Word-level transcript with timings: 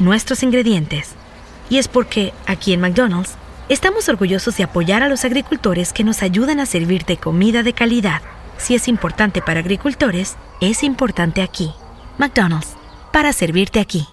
nuestros 0.00 0.42
ingredientes. 0.42 1.10
Y 1.68 1.78
es 1.78 1.86
porque, 1.86 2.32
aquí 2.46 2.72
en 2.72 2.80
McDonald's, 2.80 3.36
estamos 3.68 4.08
orgullosos 4.08 4.56
de 4.56 4.64
apoyar 4.64 5.02
a 5.02 5.08
los 5.08 5.24
agricultores 5.24 5.92
que 5.92 6.02
nos 6.02 6.22
ayudan 6.22 6.58
a 6.58 6.66
servirte 6.66 7.16
comida 7.16 7.62
de 7.62 7.72
calidad. 7.72 8.22
Si 8.58 8.74
es 8.74 8.88
importante 8.88 9.40
para 9.40 9.60
agricultores, 9.60 10.36
es 10.60 10.82
importante 10.82 11.42
aquí. 11.42 11.72
McDonald's, 12.18 12.74
para 13.12 13.32
servirte 13.32 13.78
aquí. 13.78 14.06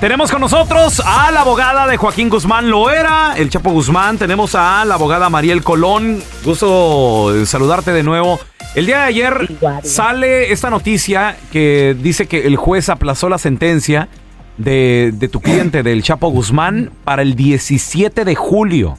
Tenemos 0.00 0.30
con 0.30 0.40
nosotros 0.40 1.02
a 1.04 1.30
la 1.30 1.42
abogada 1.42 1.86
de 1.86 1.98
Joaquín 1.98 2.30
Guzmán 2.30 2.70
Loera, 2.70 3.34
el 3.36 3.50
Chapo 3.50 3.70
Guzmán. 3.70 4.16
Tenemos 4.16 4.54
a 4.54 4.82
la 4.86 4.94
abogada 4.94 5.28
Mariel 5.28 5.62
Colón. 5.62 6.22
Gusto 6.42 7.44
saludarte 7.44 7.92
de 7.92 8.02
nuevo. 8.02 8.40
El 8.74 8.86
día 8.86 9.00
de 9.00 9.04
ayer 9.04 9.48
sale 9.84 10.52
esta 10.52 10.70
noticia 10.70 11.36
que 11.52 11.94
dice 12.00 12.26
que 12.26 12.46
el 12.46 12.56
juez 12.56 12.88
aplazó 12.88 13.28
la 13.28 13.36
sentencia 13.36 14.08
de, 14.64 15.28
tu 15.30 15.40
cliente, 15.40 15.82
del 15.82 16.02
Chapo 16.02 16.28
Guzmán, 16.28 16.90
para 17.04 17.22
el 17.22 17.34
17 17.34 18.24
de 18.24 18.34
julio. 18.34 18.98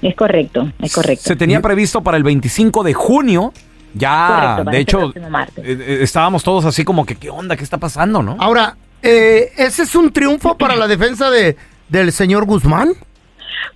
Es 0.00 0.14
correcto, 0.14 0.70
es 0.80 0.92
correcto. 0.92 1.24
Se 1.24 1.36
tenía 1.36 1.60
previsto 1.60 2.02
para 2.02 2.16
el 2.16 2.22
25 2.22 2.82
de 2.84 2.94
junio. 2.94 3.52
Ya, 3.94 4.62
de 4.70 4.78
hecho, 4.78 5.12
eh, 5.16 5.54
eh, 5.56 5.98
estábamos 6.02 6.44
todos 6.44 6.64
así 6.64 6.84
como 6.84 7.04
que, 7.04 7.16
¿qué 7.16 7.30
onda? 7.30 7.56
¿Qué 7.56 7.64
está 7.64 7.78
pasando, 7.78 8.22
no? 8.22 8.36
Ahora, 8.38 8.76
eh, 9.02 9.50
¿ese 9.56 9.82
es 9.82 9.94
un 9.94 10.12
triunfo 10.12 10.56
para 10.56 10.76
la 10.76 10.86
defensa 10.86 11.30
de, 11.30 11.56
del 11.88 12.12
señor 12.12 12.44
Guzmán? 12.44 12.92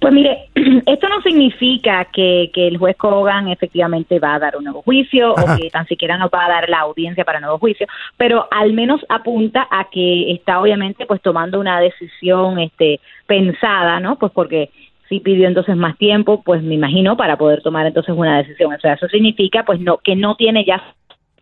Pues 0.01 0.13
mire, 0.13 0.49
esto 0.87 1.09
no 1.09 1.21
significa 1.23 2.07
que, 2.07 2.51
el 2.55 2.79
juez 2.79 2.97
Kogan 2.97 3.49
efectivamente 3.49 4.19
va 4.19 4.35
a 4.35 4.39
dar 4.39 4.57
un 4.57 4.65
nuevo 4.65 4.83
juicio 4.83 5.33
o 5.33 5.57
que 5.57 5.71
tan 5.71 5.87
siquiera 5.87 6.17
nos 6.17 6.31
va 6.31 6.47
a 6.47 6.49
dar 6.49 6.69
la 6.69 6.81
audiencia 6.81 7.25
para 7.25 7.41
nuevo 7.41 7.59
juicio, 7.59 7.87
pero 8.17 8.47
al 8.51 8.73
menos 8.73 9.05
apunta 9.09 9.67
a 9.71 9.89
que 9.91 10.33
está 10.33 10.61
obviamente 10.61 11.07
pues 11.07 11.21
tomando 11.21 11.61
una 11.61 11.81
decisión 11.81 12.59
este 12.59 13.01
pensada, 13.27 14.01
¿no? 14.01 14.17
Pues 14.17 14.33
porque 14.33 14.71
si 15.09 15.21
pidió 15.21 15.47
entonces 15.47 15.77
más 15.77 15.99
tiempo, 15.99 16.43
pues 16.43 16.63
me 16.63 16.75
imagino 16.75 17.17
para 17.17 17.37
poder 17.37 17.63
tomar 17.63 17.87
entonces 17.87 18.15
una 18.17 18.39
decisión. 18.39 18.73
O 18.73 18.81
sea, 18.81 18.95
eso 18.95 19.09
significa 19.09 19.65
pues 19.65 19.81
no 19.81 19.99
que 19.99 20.17
no 20.17 20.37
tiene 20.37 20.65
ya 20.65 20.83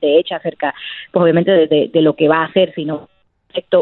de 0.00 0.18
hecho 0.18 0.34
acerca 0.34 0.74
pues 1.12 1.22
obviamente 1.22 1.50
de, 1.50 1.90
de, 1.92 2.02
lo 2.02 2.14
que 2.14 2.28
va 2.28 2.38
a 2.38 2.46
hacer, 2.46 2.72
sino 2.74 3.08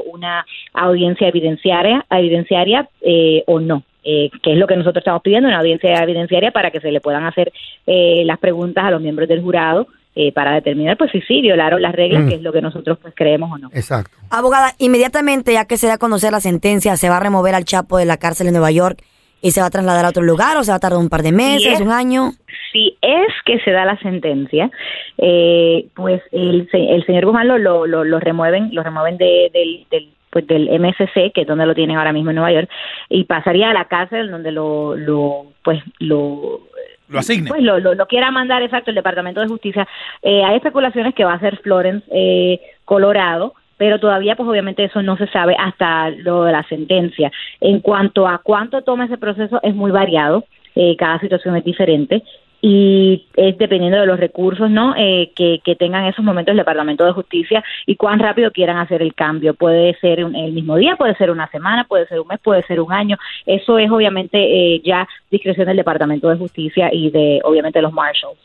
una 0.06 0.44
audiencia 0.72 1.28
evidenciaria, 1.28 2.04
evidenciaria 2.10 2.88
eh, 3.02 3.44
o 3.46 3.60
no 3.60 3.82
eh, 4.10 4.30
que 4.42 4.52
es 4.52 4.58
lo 4.58 4.66
que 4.66 4.74
nosotros 4.74 5.02
estamos 5.02 5.20
pidiendo, 5.20 5.48
una 5.48 5.58
audiencia 5.58 6.02
evidenciaria 6.02 6.50
para 6.50 6.70
que 6.70 6.80
se 6.80 6.90
le 6.90 6.98
puedan 6.98 7.26
hacer 7.26 7.52
eh, 7.86 8.22
las 8.24 8.38
preguntas 8.38 8.82
a 8.82 8.90
los 8.90 9.02
miembros 9.02 9.28
del 9.28 9.42
jurado 9.42 9.86
eh, 10.16 10.32
para 10.32 10.54
determinar 10.54 10.96
pues 10.96 11.10
si 11.10 11.20
sí 11.20 11.42
violaron 11.42 11.82
las 11.82 11.94
reglas, 11.94 12.24
mm. 12.24 12.28
que 12.30 12.34
es 12.36 12.40
lo 12.40 12.50
que 12.50 12.62
nosotros 12.62 12.96
pues 13.02 13.12
creemos 13.14 13.52
o 13.52 13.58
no. 13.58 13.68
Exacto. 13.74 14.16
Abogada, 14.30 14.72
inmediatamente 14.78 15.52
ya 15.52 15.66
que 15.66 15.76
se 15.76 15.88
da 15.88 15.94
a 15.94 15.98
conocer 15.98 16.32
la 16.32 16.40
sentencia, 16.40 16.96
¿se 16.96 17.10
va 17.10 17.18
a 17.18 17.20
remover 17.20 17.54
al 17.54 17.66
Chapo 17.66 17.98
de 17.98 18.06
la 18.06 18.16
cárcel 18.16 18.46
de 18.46 18.52
Nueva 18.52 18.70
York 18.70 19.02
y 19.42 19.50
se 19.50 19.60
va 19.60 19.66
a 19.66 19.70
trasladar 19.70 20.06
a 20.06 20.08
otro 20.08 20.22
lugar 20.22 20.56
o 20.56 20.64
se 20.64 20.70
va 20.70 20.76
a 20.76 20.80
tardar 20.80 21.00
un 21.00 21.10
par 21.10 21.22
de 21.22 21.32
meses, 21.32 21.78
un 21.78 21.92
año? 21.92 22.30
Si 22.72 22.96
es 23.02 23.28
que 23.44 23.60
se 23.60 23.72
da 23.72 23.84
la 23.84 23.98
sentencia, 23.98 24.70
eh, 25.18 25.86
pues 25.94 26.22
el, 26.32 26.66
el 26.72 27.04
señor 27.04 27.26
Guzmán 27.26 27.46
lo, 27.46 27.58
lo, 27.58 27.84
lo, 27.86 28.20
remueven, 28.20 28.70
lo 28.72 28.82
remueven 28.82 29.18
de, 29.18 29.50
del, 29.52 29.86
del 29.90 30.08
pues 30.30 30.46
del 30.46 30.68
MSC, 30.80 31.32
que 31.32 31.42
es 31.42 31.46
donde 31.46 31.66
lo 31.66 31.74
tienen 31.74 31.96
ahora 31.96 32.12
mismo 32.12 32.30
en 32.30 32.36
Nueva 32.36 32.52
York, 32.52 32.70
y 33.08 33.24
pasaría 33.24 33.70
a 33.70 33.74
la 33.74 33.86
cárcel 33.86 34.30
donde 34.30 34.52
lo, 34.52 34.96
lo 34.96 35.46
pues 35.62 35.82
lo 35.98 36.60
lo 37.08 37.18
asigne. 37.18 37.48
Pues 37.48 37.62
lo, 37.62 37.78
lo, 37.78 38.06
quiera 38.06 38.30
mandar 38.30 38.62
exacto 38.62 38.90
el 38.90 38.94
Departamento 38.94 39.40
de 39.40 39.48
Justicia. 39.48 39.88
Eh, 40.22 40.44
hay 40.44 40.56
especulaciones 40.56 41.14
que 41.14 41.24
va 41.24 41.34
a 41.34 41.40
ser 41.40 41.56
Florence, 41.58 42.06
eh, 42.12 42.60
Colorado, 42.84 43.54
pero 43.78 43.98
todavía 43.98 44.36
pues 44.36 44.48
obviamente 44.48 44.84
eso 44.84 45.02
no 45.02 45.16
se 45.16 45.26
sabe 45.28 45.56
hasta 45.58 46.10
lo 46.10 46.44
de 46.44 46.52
la 46.52 46.64
sentencia. 46.64 47.32
En 47.60 47.80
cuanto 47.80 48.28
a 48.28 48.38
cuánto 48.38 48.82
toma 48.82 49.06
ese 49.06 49.16
proceso 49.16 49.58
es 49.62 49.74
muy 49.74 49.90
variado, 49.90 50.44
eh, 50.74 50.96
cada 50.96 51.18
situación 51.18 51.56
es 51.56 51.64
diferente 51.64 52.22
y 52.60 53.26
es 53.36 53.56
dependiendo 53.56 54.00
de 54.00 54.06
los 54.06 54.18
recursos 54.18 54.68
no 54.68 54.94
eh, 54.96 55.30
que, 55.36 55.60
que, 55.64 55.76
tengan 55.76 56.06
esos 56.06 56.24
momentos 56.24 56.52
el 56.52 56.58
Departamento 56.58 57.04
de 57.04 57.12
Justicia 57.12 57.62
y 57.86 57.94
cuán 57.94 58.18
rápido 58.18 58.50
quieran 58.50 58.78
hacer 58.78 59.00
el 59.00 59.14
cambio. 59.14 59.54
Puede 59.54 59.96
ser 60.00 60.18
el 60.18 60.52
mismo 60.52 60.76
día 60.76 60.96
puede 60.96 61.14
ser 61.16 61.30
una 61.30 61.48
semana 61.50 61.84
puede 61.84 62.06
ser 62.08 62.20
un 62.20 62.26
mes 62.26 62.40
puede 62.40 62.64
ser 62.64 62.80
un 62.80 62.92
año. 62.92 63.16
Eso 63.46 63.78
es 63.78 63.90
obviamente 63.90 64.38
eh, 64.38 64.82
ya 64.84 65.06
discreción 65.30 65.66
del 65.66 65.76
Departamento 65.76 66.28
de 66.28 66.36
Justicia 66.36 66.90
y 66.92 67.10
de 67.10 67.40
obviamente 67.44 67.80
los 67.80 67.92
marshals. 67.92 68.38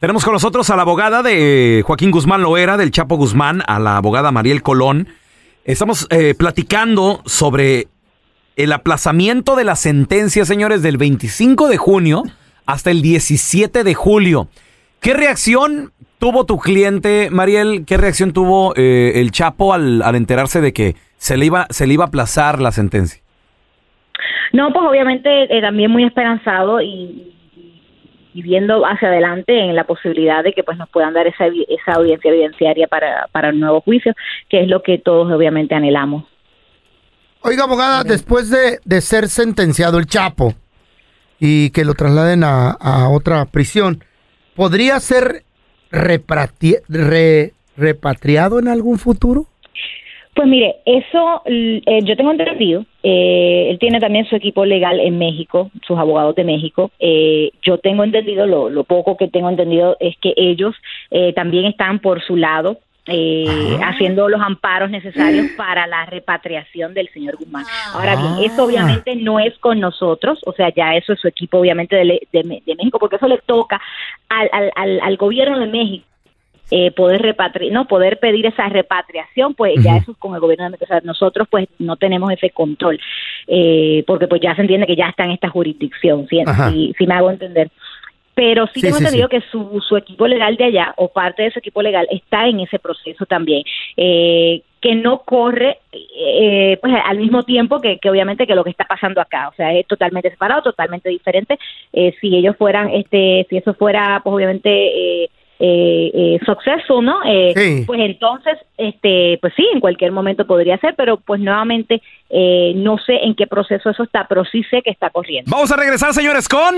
Tenemos 0.00 0.24
con 0.24 0.32
nosotros 0.32 0.68
a 0.70 0.76
la 0.76 0.82
abogada 0.82 1.22
de 1.22 1.82
Joaquín 1.86 2.10
Guzmán 2.10 2.42
Loera 2.42 2.76
del 2.76 2.90
Chapo 2.90 3.16
Guzmán 3.16 3.62
a 3.66 3.78
la 3.78 3.98
abogada 3.98 4.32
Mariel 4.32 4.62
Colón. 4.62 5.08
Estamos 5.64 6.08
eh, 6.10 6.34
platicando 6.34 7.20
sobre 7.26 7.86
el 8.56 8.72
aplazamiento 8.72 9.54
de 9.56 9.64
la 9.64 9.76
sentencia 9.76 10.44
señores 10.44 10.82
del 10.82 10.96
25 10.96 11.68
de 11.68 11.76
junio 11.76 12.24
hasta 12.72 12.90
el 12.90 13.02
17 13.02 13.84
de 13.84 13.94
julio. 13.94 14.48
¿Qué 15.00 15.14
reacción 15.14 15.92
tuvo 16.18 16.44
tu 16.44 16.58
cliente, 16.58 17.28
Mariel? 17.30 17.84
¿Qué 17.86 17.96
reacción 17.96 18.32
tuvo 18.32 18.74
eh, 18.76 19.12
el 19.16 19.32
Chapo 19.32 19.72
al, 19.72 20.02
enterarse 20.14 20.60
de 20.60 20.72
que 20.72 20.94
se 21.16 21.36
le, 21.36 21.46
iba, 21.46 21.66
se 21.70 21.86
le 21.86 21.94
iba 21.94 22.04
a 22.04 22.08
aplazar 22.08 22.60
la 22.60 22.70
sentencia? 22.70 23.22
No, 24.52 24.72
pues 24.72 24.84
obviamente 24.86 25.56
eh, 25.56 25.60
también 25.60 25.90
muy 25.90 26.04
esperanzado 26.04 26.82
y, 26.82 27.26
viendo 28.34 28.86
hacia 28.86 29.08
adelante 29.08 29.58
en 29.58 29.74
la 29.74 29.84
posibilidad 29.84 30.44
de 30.44 30.52
que 30.52 30.62
pues 30.62 30.78
nos 30.78 30.88
puedan 30.88 31.12
dar 31.12 31.26
esa, 31.26 31.46
esa 31.46 31.92
audiencia 31.92 32.30
evidenciaria 32.30 32.86
para, 32.86 33.26
para 33.32 33.48
el 33.48 33.58
nuevo 33.58 33.80
juicio, 33.80 34.14
que 34.48 34.62
es 34.62 34.68
lo 34.68 34.82
que 34.82 34.98
todos 34.98 35.30
obviamente 35.32 35.74
anhelamos. 35.74 36.24
Oiga, 37.42 37.64
abogada, 37.64 38.04
después 38.04 38.50
de, 38.50 38.78
de 38.84 39.00
ser 39.00 39.28
sentenciado 39.28 39.98
el 39.98 40.06
Chapo, 40.06 40.54
y 41.40 41.70
que 41.70 41.84
lo 41.84 41.94
trasladen 41.94 42.44
a, 42.44 43.08
otra 43.10 43.46
prisión, 43.46 44.04
¿podría 44.54 45.00
ser 45.00 45.42
repatriado 45.90 48.58
en 48.58 48.68
algún 48.68 48.98
futuro? 48.98 49.46
Pues 50.34 50.46
mire, 50.46 50.76
eso 50.84 51.42
eh, 51.46 52.00
yo 52.04 52.16
tengo 52.16 52.30
entendido. 52.30 52.84
Eh, 53.02 53.68
él 53.70 53.78
tiene 53.78 53.98
también 53.98 54.26
su 54.26 54.36
equipo 54.36 54.64
legal 54.64 55.00
en 55.00 55.18
México, 55.18 55.70
sus 55.86 55.98
abogados 55.98 56.36
de 56.36 56.44
México. 56.44 56.92
Eh, 57.00 57.50
yo 57.62 57.78
tengo 57.78 58.04
entendido, 58.04 58.46
lo, 58.46 58.70
lo, 58.70 58.84
poco 58.84 59.16
que 59.16 59.28
tengo 59.28 59.50
entendido 59.50 59.96
es 59.98 60.16
que 60.18 60.34
ellos 60.36 60.76
también 61.34 61.64
están 61.64 61.98
por 61.98 62.22
su 62.22 62.36
lado 62.36 62.78
eh, 63.06 63.78
haciendo 63.82 64.28
los 64.28 64.40
amparos 64.40 64.90
necesarios 64.90 65.46
para 65.56 65.86
la 65.86 66.06
repatriación 66.06 66.94
del 66.94 67.08
señor 67.08 67.36
Guzmán. 67.36 67.64
Ahora 67.94 68.14
bien, 68.16 68.32
Ah. 68.38 68.40
eso 68.44 68.64
obviamente 68.64 69.16
no 69.16 69.40
es 69.40 69.56
con 69.58 69.80
nosotros, 69.80 70.38
o 70.44 70.52
sea, 70.52 70.72
ya 70.74 70.94
eso 70.94 71.12
es 71.14 71.20
su 71.20 71.28
equipo 71.28 71.58
obviamente 71.58 71.96
de, 71.96 72.04
de 72.32 72.62
de 72.64 72.74
México, 72.76 72.98
porque 72.98 73.16
eso 73.16 73.26
le 73.26 73.38
toca 73.38 73.80
al, 74.28 74.50
al, 74.76 75.00
al, 75.00 75.16
gobierno 75.16 75.58
de 75.58 75.66
México 75.66 76.06
eh, 76.70 76.92
poder 76.92 77.20
repatri 77.20 77.70
no 77.70 77.86
poder 77.88 78.20
pedir 78.20 78.46
esa 78.46 78.68
repatriación 78.68 79.54
pues 79.54 79.74
ya 79.82 79.96
eso 79.96 80.12
es 80.12 80.18
con 80.18 80.34
el 80.34 80.40
gobierno 80.40 80.66
de 80.66 80.70
México 80.70 80.84
o 80.84 80.86
sea, 80.86 81.00
nosotros 81.02 81.48
pues 81.50 81.68
no 81.80 81.96
tenemos 81.96 82.30
ese 82.32 82.50
control 82.50 83.00
eh, 83.48 84.04
porque 84.06 84.28
pues 84.28 84.40
ya 84.40 84.54
se 84.54 84.60
entiende 84.62 84.86
que 84.86 84.94
ya 84.94 85.08
está 85.08 85.24
en 85.24 85.32
esta 85.32 85.48
jurisdicción 85.48 86.28
si, 86.28 86.40
Ajá. 86.40 86.70
si, 86.70 86.94
si 86.96 87.06
me 87.08 87.14
hago 87.14 87.30
entender 87.30 87.70
pero 88.34 88.66
sí, 88.68 88.74
Sí, 88.74 88.80
tengo 88.82 88.96
sí, 88.96 89.04
entendido 89.04 89.28
sí. 89.30 89.36
que 89.36 89.46
su, 89.50 89.80
su 89.86 89.96
equipo 89.96 90.26
legal 90.26 90.56
de 90.56 90.64
allá 90.64 90.94
o 90.96 91.08
parte 91.08 91.42
de 91.42 91.50
su 91.50 91.58
equipo 91.58 91.82
legal 91.82 92.06
está 92.10 92.46
en 92.46 92.60
ese 92.60 92.78
proceso 92.78 93.26
también 93.26 93.62
eh, 93.96 94.62
que 94.80 94.94
no 94.94 95.18
corre 95.22 95.78
eh, 95.92 96.78
pues 96.80 96.92
al 97.04 97.18
mismo 97.18 97.42
tiempo 97.42 97.80
que, 97.80 97.98
que 97.98 98.08
obviamente 98.08 98.46
que 98.46 98.54
lo 98.54 98.64
que 98.64 98.70
está 98.70 98.84
pasando 98.84 99.20
acá 99.20 99.48
o 99.48 99.54
sea 99.54 99.74
es 99.74 99.86
totalmente 99.86 100.30
separado 100.30 100.62
totalmente 100.62 101.10
diferente 101.10 101.58
eh, 101.92 102.14
si 102.20 102.34
ellos 102.34 102.56
fueran 102.56 102.88
este 102.90 103.46
si 103.50 103.58
eso 103.58 103.74
fuera 103.74 104.20
pues 104.24 104.34
obviamente 104.34 104.70
eh, 105.24 105.30
eh, 105.62 106.10
eh, 106.14 106.38
successful, 106.46 107.04
¿no? 107.04 107.18
Eh, 107.26 107.52
Sí. 107.54 107.84
Pues 107.86 108.00
entonces, 108.00 108.56
este, 108.78 109.36
pues 109.42 109.52
sí, 109.54 109.66
en 109.74 109.80
cualquier 109.80 110.10
momento 110.10 110.46
podría 110.46 110.78
ser, 110.78 110.94
pero 110.96 111.18
pues 111.18 111.38
nuevamente 111.38 112.00
eh, 112.30 112.72
no 112.76 112.96
sé 112.96 113.16
en 113.22 113.34
qué 113.34 113.46
proceso 113.46 113.90
eso 113.90 114.02
está, 114.04 114.26
pero 114.26 114.42
sí 114.46 114.62
sé 114.70 114.80
que 114.80 114.88
está 114.88 115.10
corriendo. 115.10 115.50
Vamos 115.50 115.70
a 115.70 115.76
regresar, 115.76 116.14
señores, 116.14 116.48
con 116.48 116.74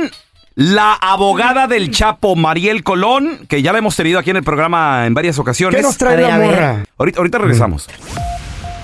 la 0.55 0.93
abogada 0.95 1.67
del 1.67 1.91
Chapo, 1.91 2.37
Mariel 2.37 2.83
Colón, 2.85 3.47
que 3.49 3.63
ya 3.63 3.73
la 3.73 3.79
hemos 3.79 3.97
tenido 3.97 4.19
aquí 4.19 4.31
en 4.31 4.37
el 4.37 4.43
programa 4.43 5.07
en 5.07 5.15
varias 5.15 5.39
ocasiones. 5.39 5.77
¿Qué 5.77 5.83
nos 5.83 5.97
trae 5.97 6.17
ver, 6.17 6.29
la 6.29 6.39
morra? 6.39 6.85
Ahorita, 6.99 7.19
ahorita 7.21 7.39
regresamos. 7.39 7.89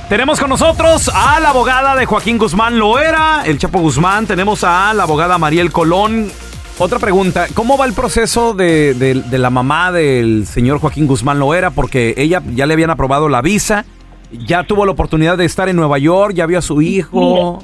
Tenemos 0.09 0.41
con 0.41 0.49
nosotros 0.49 1.11
a 1.15 1.39
la 1.41 1.51
abogada 1.51 1.95
de 1.95 2.07
Joaquín 2.07 2.39
Guzmán 2.39 2.79
Loera, 2.79 3.43
el 3.45 3.59
Chapo 3.59 3.79
Guzmán. 3.81 4.27
Tenemos 4.27 4.65
a 4.65 4.95
la 4.95 5.03
abogada 5.03 5.37
Mariel 5.37 5.71
Colón. 5.71 6.31
Otra 6.79 6.99
pregunta, 6.99 7.47
¿cómo 7.55 7.77
va 7.77 7.85
el 7.85 7.93
proceso 7.93 8.55
de, 8.55 8.95
de- 8.95 9.15
de 9.15 9.39
la 9.39 9.51
mamá 9.51 9.93
del 9.93 10.47
señor 10.47 10.79
Joaquín 10.79 11.07
Guzmán 11.07 11.39
Loera? 11.39 11.71
Porque 11.73 12.15
ella 12.17 12.41
ya 12.55 12.65
le 12.67 12.73
habían 12.75 12.89
aprobado 12.91 13.29
la 13.29 13.43
visa, 13.43 13.85
ya 14.33 14.65
tuvo 14.65 14.87
la 14.87 14.93
oportunidad 14.93 15.37
de 15.37 15.45
estar 15.45 15.69
en 15.69 15.77
Nueva 15.77 15.99
York, 15.99 16.33
ya 16.35 16.47
vio 16.47 16.59
a 16.59 16.63
su 16.63 16.81
hijo. 16.81 17.63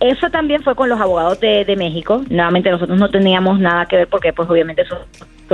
Eso 0.00 0.30
también 0.30 0.62
fue 0.62 0.74
con 0.74 0.88
los 0.88 1.00
abogados 1.00 1.40
de, 1.40 1.64
de 1.64 1.76
México. 1.76 2.22
Nuevamente 2.28 2.70
nosotros 2.70 2.98
no 2.98 3.08
teníamos 3.10 3.58
nada 3.58 3.86
que 3.86 3.96
ver 3.96 4.08
porque 4.08 4.32
pues 4.32 4.48
obviamente 4.48 4.82
eso 4.82 4.98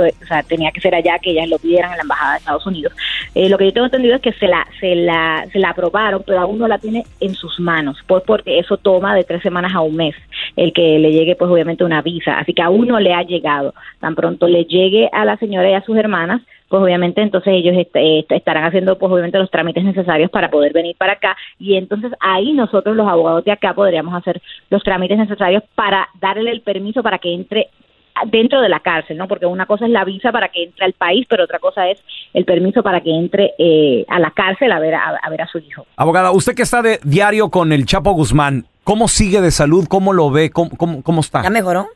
o 0.01 0.25
sea, 0.27 0.43
tenía 0.43 0.71
que 0.71 0.81
ser 0.81 0.95
allá 0.95 1.19
que 1.19 1.31
ellas 1.31 1.47
lo 1.49 1.57
pidieran 1.59 1.91
en 1.91 1.97
la 1.97 2.03
embajada 2.03 2.33
de 2.33 2.37
Estados 2.39 2.65
Unidos. 2.65 2.93
Eh, 3.35 3.49
lo 3.49 3.57
que 3.57 3.65
yo 3.65 3.73
tengo 3.73 3.85
entendido 3.85 4.15
es 4.15 4.21
que 4.21 4.33
se 4.33 4.47
la 4.47 4.65
se 4.79 4.95
la 4.95 5.45
se 5.51 5.59
la 5.59 5.69
aprobaron, 5.69 6.23
pero 6.25 6.39
aún 6.39 6.57
no 6.57 6.67
la 6.67 6.77
tiene 6.77 7.03
en 7.19 7.35
sus 7.35 7.59
manos, 7.59 7.97
pues 8.07 8.23
porque 8.25 8.59
eso 8.59 8.77
toma 8.77 9.15
de 9.15 9.23
tres 9.23 9.41
semanas 9.41 9.73
a 9.73 9.81
un 9.81 9.95
mes 9.95 10.15
el 10.55 10.71
que 10.73 10.99
le 10.99 11.11
llegue 11.11 11.35
pues 11.35 11.49
obviamente 11.49 11.83
una 11.83 12.01
visa, 12.01 12.37
así 12.39 12.53
que 12.53 12.61
aún 12.61 12.87
no 12.87 12.99
le 12.99 13.13
ha 13.13 13.23
llegado. 13.23 13.73
Tan 13.99 14.15
pronto 14.15 14.47
le 14.47 14.65
llegue 14.65 15.09
a 15.11 15.25
la 15.25 15.37
señora 15.37 15.69
y 15.69 15.73
a 15.73 15.81
sus 15.83 15.97
hermanas, 15.97 16.41
pues 16.69 16.81
obviamente 16.81 17.21
entonces 17.21 17.53
ellos 17.53 17.75
est- 17.77 18.31
estarán 18.31 18.63
haciendo 18.65 18.97
pues 18.97 19.11
obviamente 19.11 19.37
los 19.37 19.51
trámites 19.51 19.83
necesarios 19.83 20.29
para 20.31 20.49
poder 20.49 20.73
venir 20.73 20.95
para 20.97 21.13
acá 21.13 21.35
y 21.59 21.75
entonces 21.75 22.11
ahí 22.19 22.53
nosotros 22.53 22.95
los 22.95 23.07
abogados 23.07 23.45
de 23.45 23.51
acá 23.51 23.73
podríamos 23.73 24.13
hacer 24.15 24.41
los 24.69 24.81
trámites 24.83 25.17
necesarios 25.17 25.63
para 25.75 26.07
darle 26.19 26.51
el 26.51 26.61
permiso 26.61 27.03
para 27.03 27.19
que 27.19 27.33
entre 27.33 27.67
dentro 28.27 28.61
de 28.61 28.69
la 28.69 28.79
cárcel, 28.79 29.17
¿no? 29.17 29.27
Porque 29.27 29.45
una 29.45 29.65
cosa 29.65 29.85
es 29.85 29.91
la 29.91 30.05
visa 30.05 30.31
para 30.31 30.49
que 30.49 30.63
entre 30.63 30.85
al 30.85 30.93
país, 30.93 31.25
pero 31.29 31.43
otra 31.43 31.59
cosa 31.59 31.89
es 31.89 31.99
el 32.33 32.45
permiso 32.45 32.83
para 32.83 33.01
que 33.01 33.11
entre 33.11 33.53
eh, 33.57 34.05
a 34.07 34.19
la 34.19 34.31
cárcel 34.31 34.71
a 34.71 34.79
ver 34.79 34.95
a, 34.95 35.19
a 35.21 35.29
ver 35.29 35.41
a 35.41 35.47
su 35.47 35.57
hijo. 35.57 35.85
Abogada, 35.95 36.31
usted 36.31 36.55
que 36.55 36.63
está 36.63 36.81
de 36.81 36.99
diario 37.03 37.49
con 37.49 37.71
el 37.71 37.85
Chapo 37.85 38.11
Guzmán, 38.11 38.65
¿cómo 38.83 39.07
sigue 39.07 39.41
de 39.41 39.51
salud? 39.51 39.85
¿Cómo 39.89 40.13
lo 40.13 40.29
ve? 40.31 40.51
¿Cómo, 40.51 40.71
cómo, 40.77 41.03
cómo 41.03 41.21
está? 41.21 41.43
¿Ya 41.43 41.49
mejoró? 41.49 41.87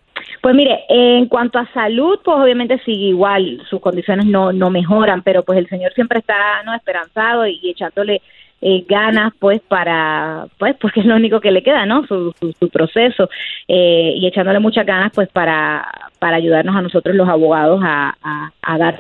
Pues 0.42 0.56
mire, 0.56 0.86
en 0.90 1.28
cuanto 1.28 1.60
a 1.60 1.72
salud, 1.74 2.20
pues 2.24 2.38
obviamente 2.38 2.80
sigue 2.86 3.08
igual, 3.08 3.62
sus 3.70 3.82
condiciones 3.82 4.26
no, 4.26 4.54
no 4.54 4.70
mejoran, 4.70 5.22
pero 5.22 5.44
pues 5.44 5.58
el 5.60 5.68
señor 5.68 5.94
siempre 5.94 6.20
está 6.20 6.64
no 6.64 6.74
esperanzado 6.74 7.48
y, 7.48 7.60
echándole 7.64 8.22
eh, 8.62 8.86
ganas 8.90 9.34
pues 9.40 9.62
para, 9.68 10.48
pues 10.58 10.76
porque 10.82 11.02
es 11.02 11.06
lo 11.06 11.16
único 11.16 11.40
que 11.40 11.52
le 11.52 11.62
queda, 11.64 11.86
¿no? 11.86 12.06
Su, 12.08 12.34
su, 12.40 12.54
su 12.60 12.70
proceso 12.70 13.30
eh, 13.68 14.14
y 14.16 14.26
echándole 14.28 14.60
muchas 14.60 14.86
ganas 14.86 15.12
pues 15.14 15.30
para, 15.30 15.88
para 16.20 16.38
ayudarnos 16.38 16.76
a 16.76 16.82
nosotros 16.82 17.16
los 17.16 17.30
abogados 17.30 17.80
a, 17.84 18.16
a, 18.22 18.52
a 18.62 18.78
dar 18.78 19.00